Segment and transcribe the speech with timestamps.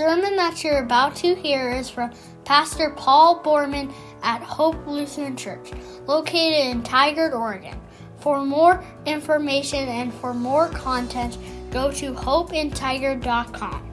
[0.00, 2.10] sermon that you're about to hear is from
[2.46, 3.92] Pastor Paul Borman
[4.22, 5.72] at Hope Lutheran Church,
[6.06, 7.78] located in Tigard, Oregon.
[8.16, 11.36] For more information and for more content,
[11.70, 13.90] go to hopeintigard.com.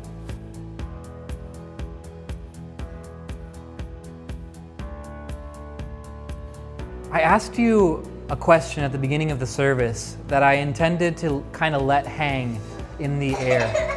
[7.11, 11.43] I asked you a question at the beginning of the service that I intended to
[11.51, 12.61] kind of let hang
[12.97, 13.93] in the air.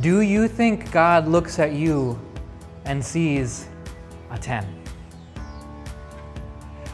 [0.00, 2.18] Do you think God looks at you
[2.84, 3.68] and sees
[4.30, 4.66] a 10?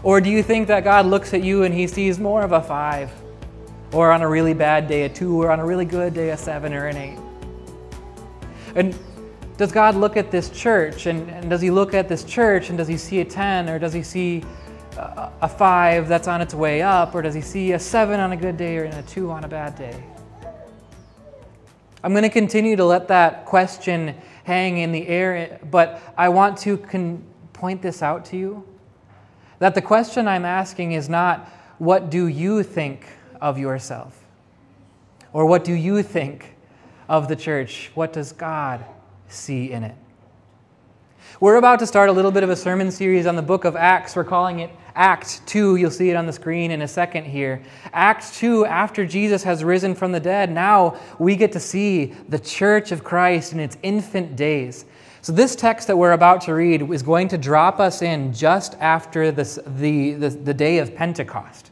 [0.02, 2.60] Or do you think that God looks at you and he sees more of a
[2.60, 3.10] 5?
[3.92, 6.36] Or on a really bad day, a 2, or on a really good day, a
[6.36, 7.18] 7 or an 8?
[8.76, 8.98] And
[9.56, 12.78] does God look at this church and, and does he look at this church and
[12.78, 14.44] does he see a 10 or does he see
[14.96, 18.32] a, a 5 that's on its way up or does he see a 7 on
[18.32, 20.02] a good day or a 2 on a bad day?
[22.02, 26.56] I'm going to continue to let that question hang in the air, but I want
[26.58, 28.66] to con- point this out to you
[29.58, 31.46] that the question I'm asking is not,
[31.78, 33.06] what do you think
[33.40, 34.18] of yourself?
[35.32, 36.56] Or what do you think
[37.08, 37.90] of the church?
[37.94, 38.84] What does God
[39.28, 39.94] see in it?
[41.40, 43.74] We're about to start a little bit of a sermon series on the book of
[43.74, 44.14] Acts.
[44.14, 45.76] We're calling it Act 2.
[45.76, 47.62] You'll see it on the screen in a second here.
[47.94, 52.38] Act 2, after Jesus has risen from the dead, now we get to see the
[52.38, 54.84] church of Christ in its infant days.
[55.22, 58.74] So, this text that we're about to read is going to drop us in just
[58.78, 61.70] after this, the, the, the day of Pentecost.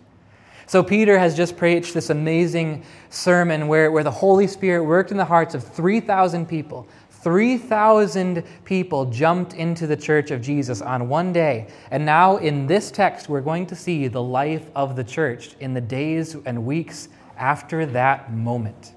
[0.67, 5.19] So, Peter has just preached this amazing sermon where, where the Holy Spirit worked in
[5.19, 6.89] the hearts of 3,000 people.
[7.21, 11.69] 3,000 people jumped into the church of Jesus on one day.
[11.91, 15.75] And now, in this text, we're going to see the life of the church in
[15.75, 18.95] the days and weeks after that moment.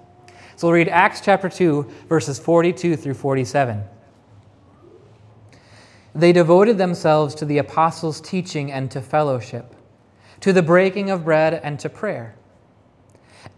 [0.55, 3.83] So, we'll read Acts chapter 2, verses 42 through 47.
[6.13, 9.73] They devoted themselves to the apostles' teaching and to fellowship,
[10.41, 12.35] to the breaking of bread and to prayer.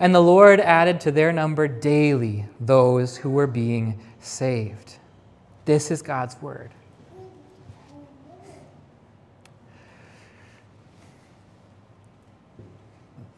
[0.00, 4.96] And the Lord added to their number daily those who were being saved.
[5.64, 6.70] This is God's word.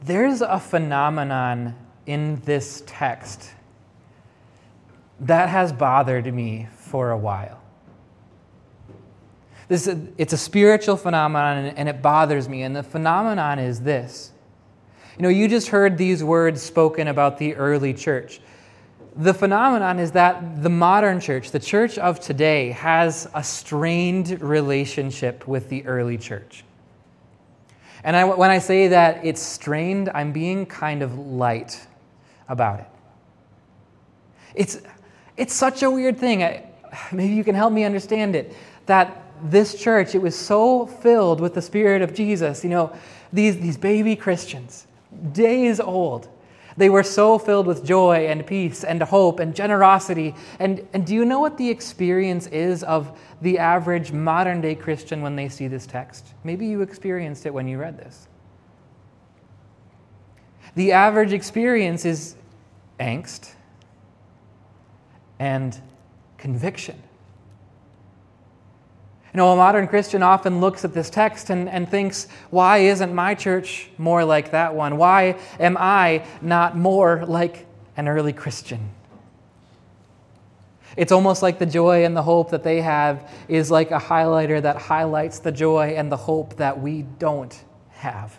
[0.02, 3.52] There's a phenomenon in this text
[5.20, 7.60] that has bothered me for a while.
[9.68, 9.86] This,
[10.18, 12.62] it's a spiritual phenomenon and it bothers me.
[12.62, 14.32] And the phenomenon is this.
[15.20, 18.40] You know, you just heard these words spoken about the early church.
[19.16, 25.46] The phenomenon is that the modern church, the church of today, has a strained relationship
[25.46, 26.64] with the early church.
[28.02, 31.86] And I, when I say that it's strained, I'm being kind of light
[32.48, 32.88] about it.
[34.54, 34.80] It's,
[35.36, 36.42] it's such a weird thing.
[36.42, 36.64] I,
[37.12, 38.56] maybe you can help me understand it.
[38.86, 42.64] That this church, it was so filled with the Spirit of Jesus.
[42.64, 42.96] You know,
[43.34, 44.86] these, these baby Christians,
[45.32, 46.28] days old,
[46.76, 50.34] they were so filled with joy and peace and hope and generosity.
[50.58, 55.20] And, and do you know what the experience is of the average modern day Christian
[55.20, 56.34] when they see this text?
[56.44, 58.28] Maybe you experienced it when you read this.
[60.74, 62.36] The average experience is
[63.00, 63.52] angst
[65.38, 65.78] and
[66.38, 67.02] conviction.
[69.32, 73.14] You know, a modern Christian often looks at this text and, and thinks, why isn't
[73.14, 74.96] my church more like that one?
[74.96, 77.66] Why am I not more like
[77.96, 78.90] an early Christian?
[80.96, 84.60] It's almost like the joy and the hope that they have is like a highlighter
[84.62, 87.56] that highlights the joy and the hope that we don't
[87.90, 88.36] have.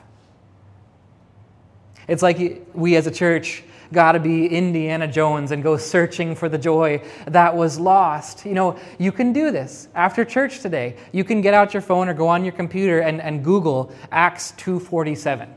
[2.09, 3.63] It's like we as a church
[3.93, 8.45] got to be Indiana Jones and go searching for the joy that was lost.
[8.45, 10.95] You know, you can do this after church today.
[11.11, 14.51] You can get out your phone or go on your computer and, and Google Acts
[14.51, 15.55] 247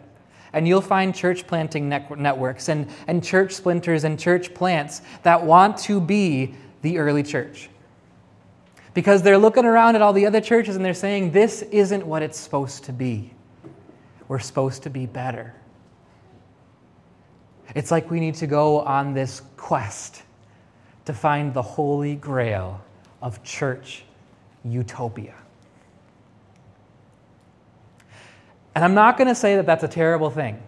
[0.55, 5.77] and you'll find church planting networks and, and church splinters and church plants that want
[5.77, 7.69] to be the early church.
[8.95, 12.23] Because they're looking around at all the other churches and they're saying, this isn't what
[12.23, 13.33] it's supposed to be.
[14.29, 15.55] We're supposed to be better.
[17.75, 20.23] It's like we need to go on this quest
[21.05, 22.81] to find the holy grail
[23.23, 24.05] of church
[24.65, 25.35] utopia.
[28.75, 30.61] And I'm not going to say that that's a terrible thing.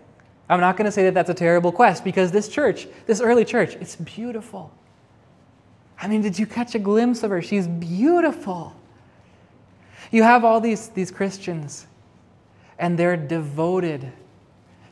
[0.48, 3.44] I'm not going to say that that's a terrible quest because this church, this early
[3.44, 4.70] church, it's beautiful.
[6.00, 7.42] I mean, did you catch a glimpse of her?
[7.42, 8.76] She's beautiful.
[10.12, 11.86] You have all these, these Christians,
[12.78, 14.12] and they're devoted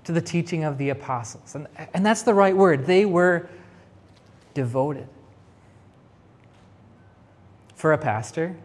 [0.05, 1.55] to the teaching of the apostles.
[1.55, 2.87] And, and that's the right word.
[2.87, 3.49] They were
[4.53, 5.09] devoted.
[7.75, 8.57] For a pastor,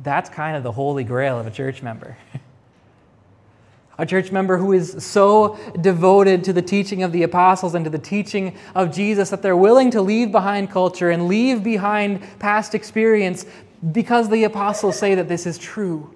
[0.00, 2.16] that's kind of the holy grail of a church member.
[3.98, 7.90] a church member who is so devoted to the teaching of the apostles and to
[7.90, 12.74] the teaching of Jesus that they're willing to leave behind culture and leave behind past
[12.74, 13.46] experience
[13.92, 16.12] because the apostles say that this is true.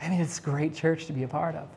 [0.00, 1.68] I mean, it's a great church to be a part of.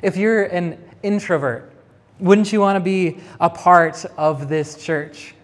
[0.00, 1.72] If you're an introvert,
[2.18, 5.34] wouldn't you want to be a part of this church?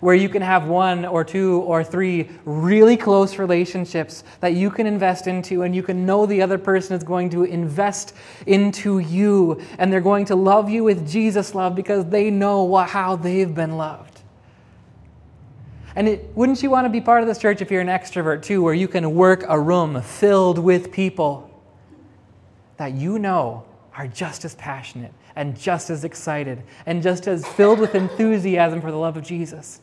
[0.00, 4.86] where you can have one or two or three really close relationships that you can
[4.86, 8.14] invest into, and you can know the other person is going to invest
[8.46, 12.90] into you, and they're going to love you with Jesus' love because they know what,
[12.90, 14.20] how they've been loved.
[15.94, 18.42] And it, wouldn't you want to be part of this church if you're an extrovert
[18.42, 21.50] too, where you can work a room filled with people
[22.76, 23.64] that you know
[23.96, 28.90] are just as passionate and just as excited and just as filled with enthusiasm for
[28.90, 29.80] the love of Jesus.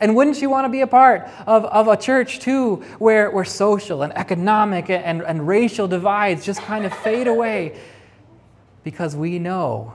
[0.00, 3.44] And wouldn't you want to be a part of, of a church too where, where
[3.44, 7.78] social and economic and, and racial divides just kind of fade away?
[8.82, 9.94] Because we know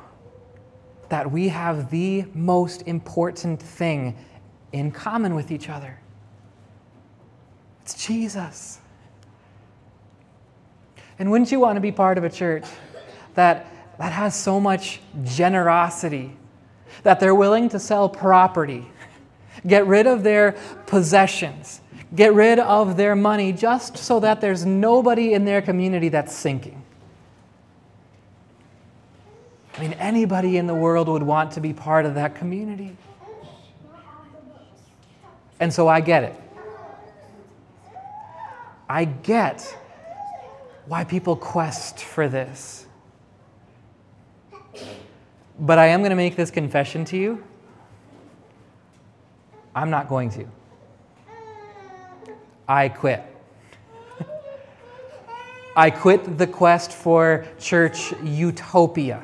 [1.10, 4.16] that we have the most important thing
[4.72, 6.00] in common with each other
[7.88, 8.80] it's Jesus.
[11.20, 12.66] And wouldn't you want to be part of a church
[13.34, 13.68] that,
[13.98, 16.36] that has so much generosity
[17.04, 18.88] that they're willing to sell property,
[19.66, 20.56] get rid of their
[20.86, 21.82] possessions,
[22.16, 26.84] get rid of their money just so that there's nobody in their community that's sinking?
[29.78, 32.98] I mean, anybody in the world would want to be part of that community.
[35.60, 36.36] And so I get it.
[38.90, 39.76] I get
[40.88, 42.86] why people quest for this.
[45.60, 47.44] But I am going to make this confession to you.
[49.76, 50.48] I'm not going to.
[52.68, 53.24] I quit.
[55.76, 59.24] I quit the quest for church utopia.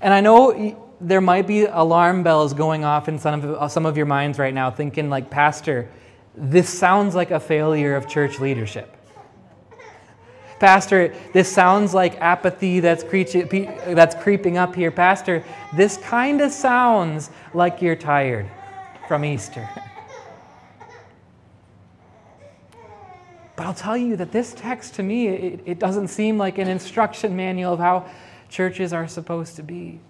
[0.00, 3.96] And I know there might be alarm bells going off in some of, some of
[3.96, 5.90] your minds right now, thinking, like, Pastor,
[6.34, 8.96] this sounds like a failure of church leadership.
[10.58, 14.92] Pastor, this sounds like apathy that's, that's creeping up here.
[14.92, 15.44] Pastor,
[15.74, 18.48] this kind of sounds like you're tired
[19.08, 19.68] from Easter.
[23.56, 26.68] But I'll tell you that this text to me, it, it doesn't seem like an
[26.68, 28.08] instruction manual of how
[28.48, 30.00] churches are supposed to be.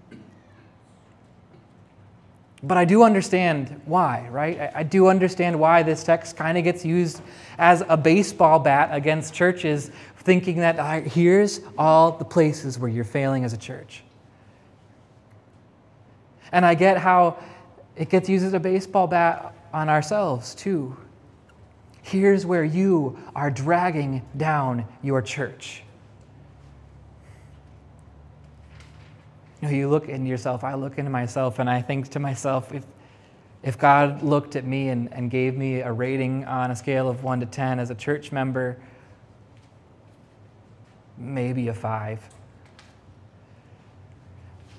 [2.62, 4.70] But I do understand why, right?
[4.74, 7.20] I do understand why this text kind of gets used
[7.58, 13.44] as a baseball bat against churches, thinking that here's all the places where you're failing
[13.44, 14.04] as a church.
[16.52, 17.38] And I get how
[17.96, 20.96] it gets used as a baseball bat on ourselves, too.
[22.02, 25.82] Here's where you are dragging down your church.
[29.62, 32.74] You know, you look into yourself, I look into myself, and I think to myself,
[32.74, 32.84] if,
[33.62, 37.22] if God looked at me and, and gave me a rating on a scale of
[37.22, 38.76] 1 to 10 as a church member,
[41.16, 42.28] maybe a 5.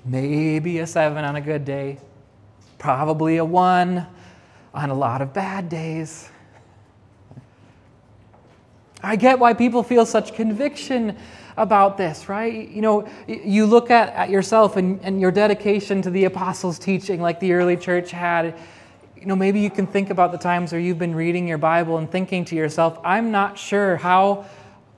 [0.04, 1.98] Maybe a 7 on a good day.
[2.76, 4.06] Probably a 1
[4.74, 6.28] on a lot of bad days.
[9.04, 11.16] I get why people feel such conviction
[11.56, 12.68] about this, right?
[12.68, 17.20] You know, you look at, at yourself and, and your dedication to the apostles' teaching,
[17.20, 18.56] like the early church had.
[19.16, 21.98] You know, maybe you can think about the times where you've been reading your Bible
[21.98, 24.46] and thinking to yourself, I'm not sure how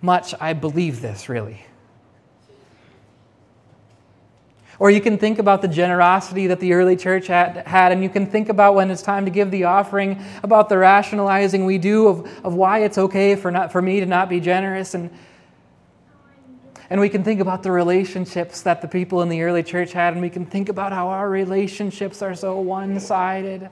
[0.00, 1.64] much I believe this really.
[4.78, 8.10] Or you can think about the generosity that the early church had, had, and you
[8.10, 12.08] can think about when it's time to give the offering, about the rationalizing we do
[12.08, 14.94] of, of why it's okay for, not, for me to not be generous.
[14.94, 15.10] And
[16.88, 20.12] and we can think about the relationships that the people in the early church had,
[20.12, 23.68] and we can think about how our relationships are so one sided.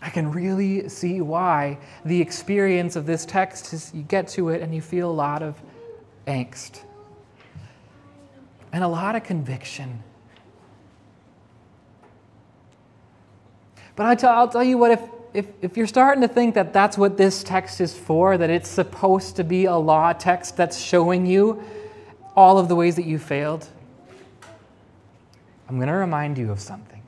[0.00, 4.62] I can really see why the experience of this text is you get to it
[4.62, 5.60] and you feel a lot of
[6.26, 6.80] angst.
[8.74, 10.02] And a lot of conviction.
[13.94, 15.00] But I tell, I'll tell you what, if,
[15.32, 18.68] if, if you're starting to think that that's what this text is for, that it's
[18.68, 21.62] supposed to be a law text that's showing you
[22.34, 23.64] all of the ways that you failed,
[25.68, 27.00] I'm going to remind you of something.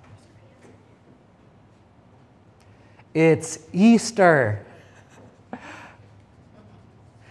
[3.12, 4.64] It's Easter.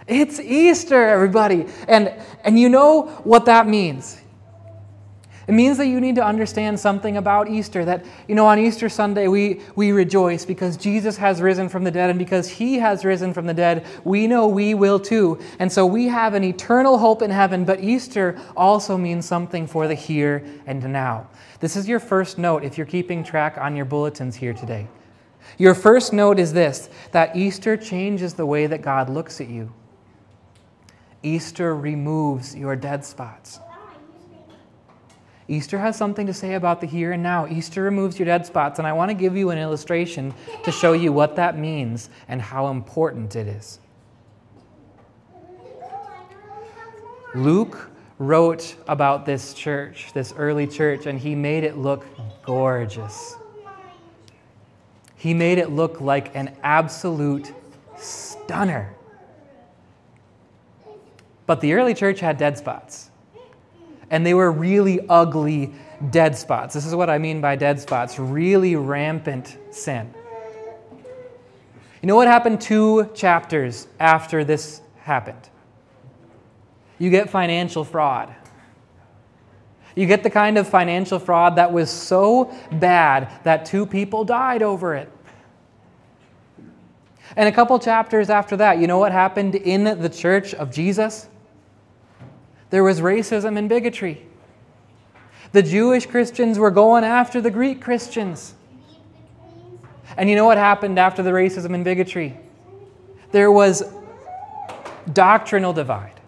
[0.08, 1.68] It's Easter, everybody.
[1.88, 2.14] And,
[2.44, 4.22] and you know what that means.
[5.48, 7.86] It means that you need to understand something about Easter.
[7.86, 11.92] That, you know, on Easter Sunday, we, we rejoice because Jesus has risen from the
[11.92, 15.40] dead, and because he has risen from the dead, we know we will too.
[15.60, 19.88] And so we have an eternal hope in heaven, but Easter also means something for
[19.88, 21.28] the here and now.
[21.60, 24.88] This is your first note if you're keeping track on your bulletins here today.
[25.58, 29.72] Your first note is this that Easter changes the way that God looks at you.
[31.24, 33.60] Easter removes your dead spots.
[35.48, 37.48] Easter has something to say about the here and now.
[37.48, 40.34] Easter removes your dead spots, and I want to give you an illustration
[40.64, 43.80] to show you what that means and how important it is.
[47.36, 52.06] Luke wrote about this church, this early church, and he made it look
[52.44, 53.36] gorgeous.
[55.16, 57.54] He made it look like an absolute
[57.98, 58.96] stunner.
[61.46, 63.12] But the early church had dead spots
[64.16, 65.74] and they were really ugly
[66.10, 66.74] dead spots.
[66.74, 70.14] This is what I mean by dead spots really rampant sin.
[72.02, 75.50] You know what happened two chapters after this happened?
[76.98, 78.34] You get financial fraud.
[79.98, 84.64] You get the kind of financial fraud that was so bad that two people died
[84.64, 85.12] over it.
[87.36, 91.28] And a couple chapters after that, you know what happened in the church of Jesus?
[92.76, 94.22] There was racism and bigotry.
[95.54, 98.54] The Jewish Christians were going after the Greek Christians.
[100.18, 102.38] And you know what happened after the racism and bigotry?
[103.32, 103.82] There was
[105.14, 106.20] doctrinal divide.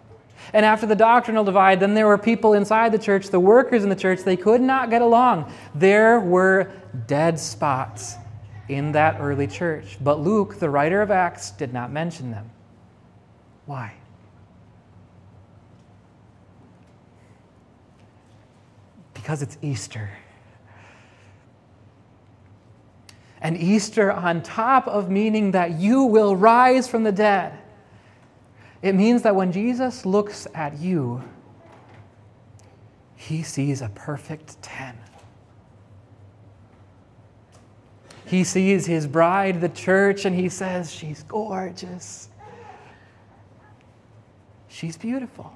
[0.54, 3.90] And after the doctrinal divide, then there were people inside the church, the workers in
[3.90, 5.52] the church, they could not get along.
[5.74, 6.72] There were
[7.06, 8.14] dead spots
[8.70, 9.98] in that early church.
[10.00, 12.50] But Luke, the writer of Acts, did not mention them.
[13.66, 13.97] Why?
[19.28, 20.08] Because it's Easter.
[23.42, 27.52] And Easter, on top of meaning that you will rise from the dead,
[28.80, 31.22] it means that when Jesus looks at you,
[33.16, 34.96] he sees a perfect 10.
[38.24, 42.30] He sees his bride, the church, and he says, She's gorgeous.
[44.68, 45.54] She's beautiful.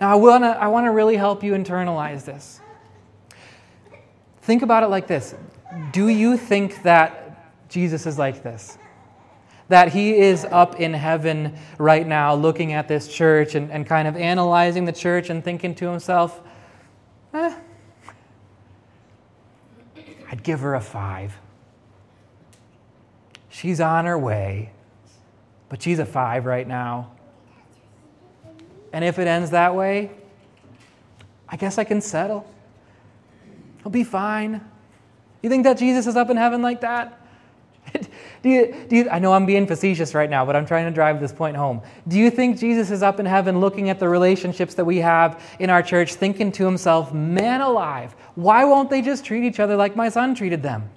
[0.00, 2.60] Now, I want to I wanna really help you internalize this.
[4.42, 5.34] Think about it like this
[5.92, 8.78] Do you think that Jesus is like this?
[9.68, 14.08] That he is up in heaven right now looking at this church and, and kind
[14.08, 16.40] of analyzing the church and thinking to himself,
[17.32, 17.54] eh,
[20.30, 21.38] I'd give her a five.
[23.48, 24.72] She's on her way,
[25.68, 27.12] but she's a five right now.
[28.92, 30.10] And if it ends that way,
[31.48, 32.48] I guess I can settle.
[33.84, 34.60] I'll be fine.
[35.42, 37.20] You think that Jesus is up in heaven like that?
[38.42, 40.90] do you, do you, I know I'm being facetious right now, but I'm trying to
[40.90, 41.80] drive this point home.
[42.08, 45.42] Do you think Jesus is up in heaven looking at the relationships that we have
[45.58, 49.76] in our church, thinking to himself, man alive, why won't they just treat each other
[49.76, 50.90] like my son treated them?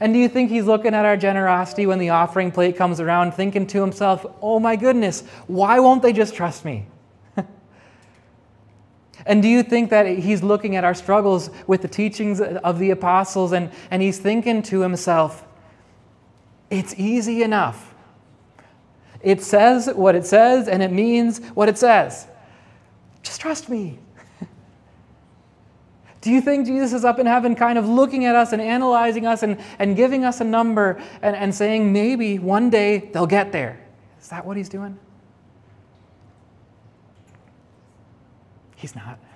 [0.00, 3.32] And do you think he's looking at our generosity when the offering plate comes around,
[3.32, 6.86] thinking to himself, oh my goodness, why won't they just trust me?
[9.26, 12.90] and do you think that he's looking at our struggles with the teachings of the
[12.90, 15.46] apostles and, and he's thinking to himself,
[16.70, 17.94] it's easy enough?
[19.20, 22.26] It says what it says and it means what it says.
[23.22, 23.98] Just trust me.
[26.20, 29.26] Do you think Jesus is up in heaven kind of looking at us and analyzing
[29.26, 33.52] us and, and giving us a number and, and saying maybe one day they'll get
[33.52, 33.80] there?
[34.20, 34.98] Is that what he's doing?
[38.76, 39.18] He's not.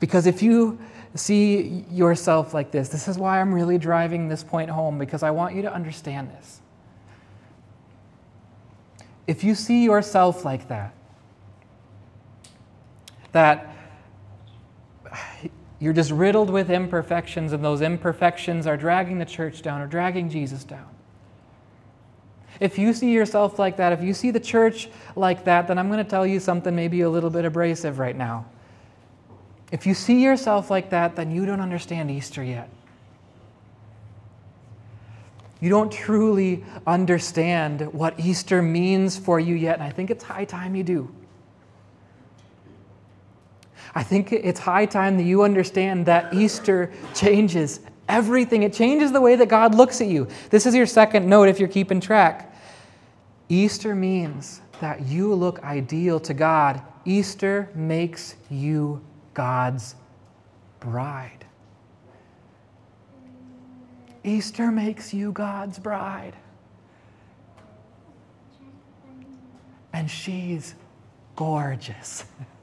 [0.00, 0.78] Because if you
[1.16, 5.32] see yourself like this, this is why I'm really driving this point home, because I
[5.32, 6.60] want you to understand this.
[9.26, 10.94] If you see yourself like that,
[13.32, 13.74] that
[15.80, 20.28] you're just riddled with imperfections, and those imperfections are dragging the church down or dragging
[20.28, 20.88] Jesus down.
[22.60, 25.88] If you see yourself like that, if you see the church like that, then I'm
[25.88, 28.46] going to tell you something maybe a little bit abrasive right now.
[29.70, 32.68] If you see yourself like that, then you don't understand Easter yet.
[35.60, 40.44] You don't truly understand what Easter means for you yet, and I think it's high
[40.44, 41.14] time you do.
[43.94, 48.62] I think it's high time that you understand that Easter changes everything.
[48.62, 50.28] It changes the way that God looks at you.
[50.50, 52.54] This is your second note if you're keeping track.
[53.48, 56.82] Easter means that you look ideal to God.
[57.04, 59.02] Easter makes you
[59.34, 59.94] God's
[60.80, 61.44] bride.
[64.24, 66.36] Easter makes you God's bride.
[69.92, 70.74] And she's
[71.36, 72.24] gorgeous.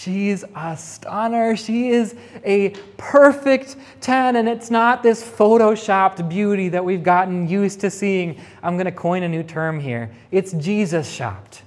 [0.00, 1.56] She's a stunner.
[1.56, 7.80] She is a perfect 10, and it's not this photoshopped beauty that we've gotten used
[7.80, 8.40] to seeing.
[8.62, 11.64] I'm going to coin a new term here it's Jesus shopped.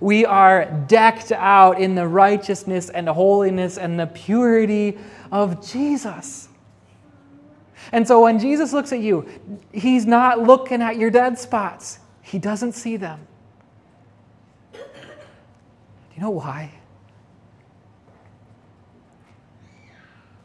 [0.00, 4.96] We are decked out in the righteousness and holiness and the purity
[5.30, 6.48] of Jesus.
[7.92, 9.28] And so when Jesus looks at you,
[9.72, 13.26] he's not looking at your dead spots, he doesn't see them.
[16.22, 16.70] Know why?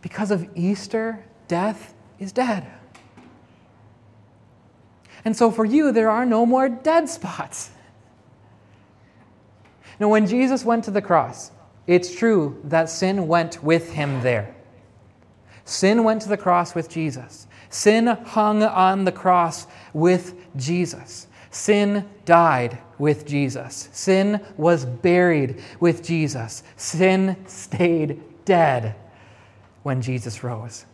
[0.02, 2.66] Because of Easter, death is dead.
[5.24, 7.70] And so for you, there are no more dead spots.
[10.00, 11.52] Now, when Jesus went to the cross,
[11.86, 14.56] it's true that sin went with him there.
[15.64, 17.46] Sin went to the cross with Jesus.
[17.70, 21.28] Sin hung on the cross with Jesus.
[21.52, 23.90] Sin died with Jesus.
[23.92, 26.64] Sin was buried with Jesus.
[26.76, 28.96] Sin stayed dead
[29.84, 30.86] when Jesus rose.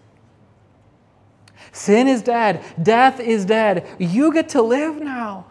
[1.72, 2.64] Sin is dead.
[2.82, 3.88] Death is dead.
[3.98, 5.46] You get to live now.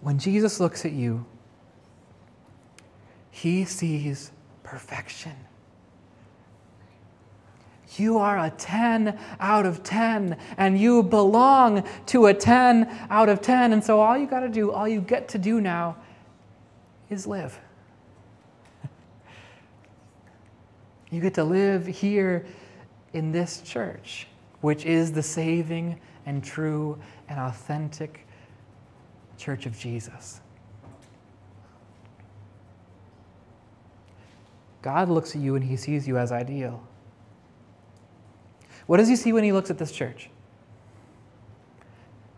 [0.00, 1.24] When Jesus looks at you,
[3.30, 4.30] he sees
[4.62, 5.32] perfection.
[7.98, 13.40] You are a 10 out of 10, and you belong to a 10 out of
[13.40, 13.72] 10.
[13.72, 15.96] And so, all you got to do, all you get to do now
[17.10, 17.58] is live.
[21.10, 22.44] You get to live here
[23.12, 24.26] in this church,
[24.62, 28.26] which is the saving and true and authentic
[29.38, 30.40] church of Jesus.
[34.82, 36.82] God looks at you and he sees you as ideal.
[38.86, 40.28] What does he see when he looks at this church?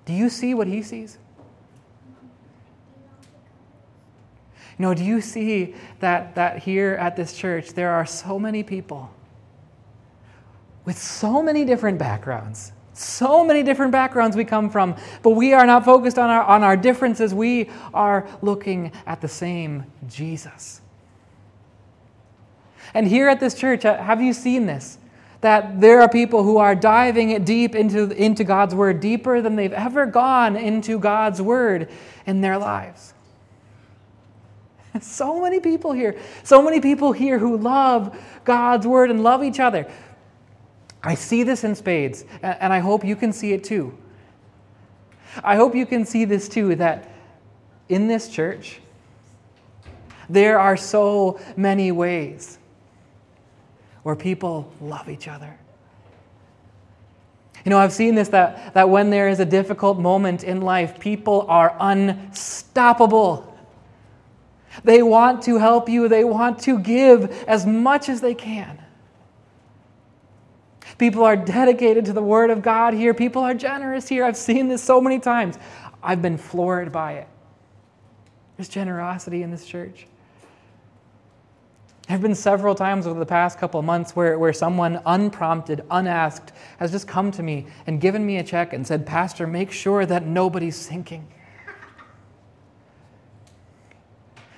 [0.05, 1.19] Do you see what he sees?
[4.79, 8.63] You know, do you see that, that here at this church there are so many
[8.63, 9.11] people
[10.85, 12.73] with so many different backgrounds?
[12.93, 16.63] So many different backgrounds we come from, but we are not focused on our, on
[16.63, 17.35] our differences.
[17.35, 20.81] We are looking at the same Jesus.
[22.95, 24.99] And here at this church, uh, have you seen this?
[25.47, 29.73] That there are people who are diving deep into, into God's Word, deeper than they've
[29.73, 31.89] ever gone into God's Word
[32.27, 33.15] in their lives.
[35.01, 39.61] So many people here, so many people here who love God's Word and love each
[39.61, 39.89] other.
[41.01, 43.97] I see this in spades, and I hope you can see it too.
[45.45, 47.13] I hope you can see this too that
[47.89, 48.81] in this church,
[50.29, 52.59] there are so many ways
[54.07, 55.59] where people love each other.
[57.65, 61.01] You know, I've seen this that, that when there is a difficult moment in life,
[61.01, 63.59] people are unstoppable.
[64.85, 68.79] They want to help you, they want to give as much as they can.
[70.99, 73.13] People are dedicated to the Word of God here.
[73.13, 74.25] People are generous here.
[74.25, 75.59] I've seen this so many times.
[76.01, 77.29] I've been floored by it.
[78.57, 80.07] There's generosity in this church.
[82.07, 85.83] There have been several times over the past couple of months where, where someone unprompted,
[85.91, 89.73] unasked, has just come to me and given me a check and said, Pastor, make
[89.73, 91.27] sure that nobody's sinking.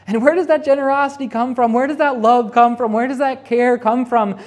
[0.07, 1.73] And where does that generosity come from?
[1.73, 2.93] Where does that love come from?
[2.93, 4.39] Where does that care come from?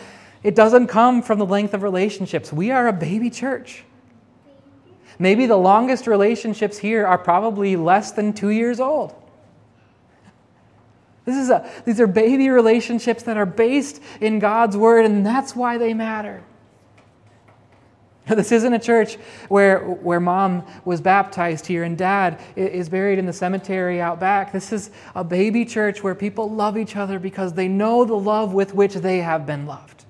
[0.43, 2.53] It doesn't come from the length of relationships.
[2.53, 3.83] We are a baby church.
[5.17, 9.15] Maybe the longest relationships here are probably less than two years old.
[11.31, 15.55] This is a, these are baby relationships that are based in God's word, and that's
[15.55, 16.43] why they matter.
[18.27, 19.15] This isn't a church
[19.49, 24.53] where, where mom was baptized here and dad is buried in the cemetery out back.
[24.53, 28.53] This is a baby church where people love each other because they know the love
[28.53, 30.05] with which they have been loved.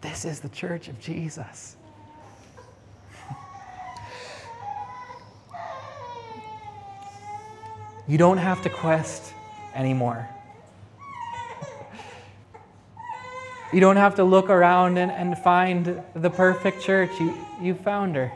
[0.00, 1.75] This is the church of Jesus.
[8.08, 9.32] You don't have to quest
[9.74, 10.28] anymore.
[13.72, 17.10] You don't have to look around and, and find the perfect church.
[17.18, 18.30] You, you found her.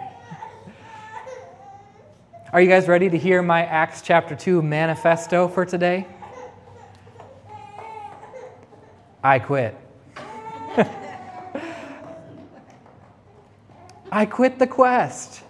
[2.53, 6.05] Are you guys ready to hear my Acts chapter 2 manifesto for today?
[9.23, 9.77] I quit.
[14.11, 15.45] I quit the quest.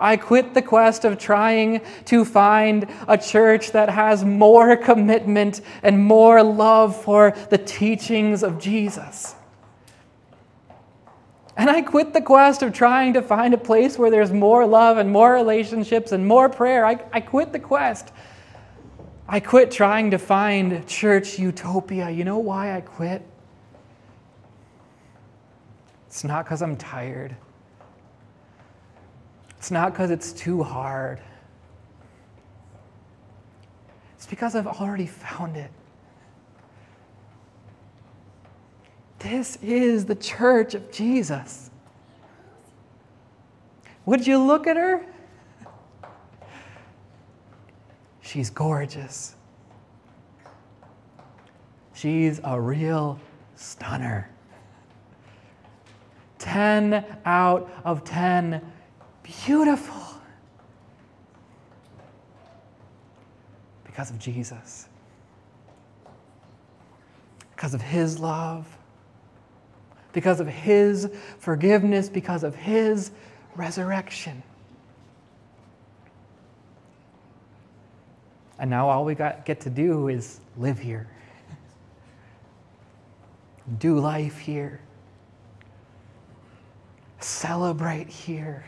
[0.00, 6.02] I quit the quest of trying to find a church that has more commitment and
[6.02, 9.34] more love for the teachings of Jesus.
[11.56, 14.96] And I quit the quest of trying to find a place where there's more love
[14.96, 16.86] and more relationships and more prayer.
[16.86, 18.10] I, I quit the quest.
[19.28, 22.08] I quit trying to find church utopia.
[22.08, 23.22] You know why I quit?
[26.06, 27.36] It's not because I'm tired.
[29.60, 31.20] It's not because it's too hard.
[34.14, 35.70] It's because I've already found it.
[39.18, 41.70] This is the church of Jesus.
[44.06, 45.04] Would you look at her?
[48.22, 49.34] She's gorgeous.
[51.92, 53.20] She's a real
[53.56, 54.30] stunner.
[56.38, 58.62] 10 out of 10
[59.46, 59.96] beautiful.
[63.84, 64.88] Because of Jesus,
[67.54, 68.66] because of His love,
[70.12, 73.10] because of His forgiveness, because of His
[73.56, 74.42] resurrection.
[78.58, 81.08] And now all we got, get to do is live here,
[83.78, 84.80] do life here,
[87.20, 88.64] celebrate here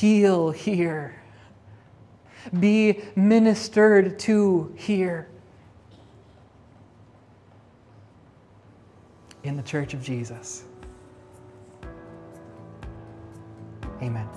[0.00, 1.14] heal here,
[2.60, 5.28] be ministered to here.
[9.42, 10.64] In the church of Jesus.
[14.02, 14.28] Amen.